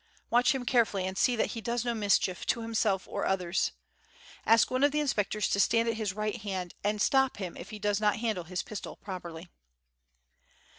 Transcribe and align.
Watch 0.31 0.55
him 0.55 0.65
carefully 0.65 1.05
and 1.05 1.15
see 1.15 1.35
that 1.35 1.51
he 1.51 1.61
does 1.61 1.85
no 1.85 1.93
mischief 1.93 2.43
to 2.47 2.61
himself 2.63 3.07
or 3.07 3.27
others. 3.27 3.71
Ask 4.47 4.71
one 4.71 4.83
of 4.83 4.91
the 4.91 4.99
inspectors 4.99 5.47
to 5.49 5.59
stand 5.59 5.87
at 5.87 5.97
his 5.97 6.13
right 6.15 6.41
hand, 6.41 6.73
and 6.83 6.99
stop 6.99 7.37
him 7.37 7.55
if 7.55 7.69
he 7.69 7.77
does 7.77 8.01
not 8.01 8.15
handle 8.17 8.45
his 8.45 8.63
pistol 8.63 8.95
properly." 8.95 9.47